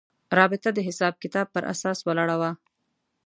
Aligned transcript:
رابطه 0.37 0.69
د 0.73 0.79
حساب 0.87 1.13
کتاب 1.23 1.47
پر 1.55 1.63
اساس 1.73 1.99
ولاړه 2.03 2.35
وه. 2.41 2.51